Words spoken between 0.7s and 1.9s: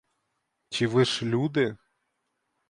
ви ж люди?